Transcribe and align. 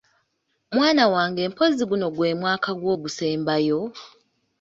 Mwana 0.75 1.03
wange 1.13 1.41
mpozzi 1.51 1.83
guno 1.89 2.07
gwe 2.15 2.29
mwaka 2.39 2.69
gwo 2.79 2.89
ogusembayo? 2.95 3.79